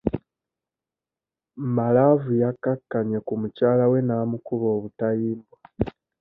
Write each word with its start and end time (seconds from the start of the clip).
Malaavu 1.75 2.31
yakkakkanye 2.41 3.17
ku 3.25 3.33
mukyalawe 3.41 3.97
n'amukuba 4.07 4.67
obutayimbwa. 4.77 5.57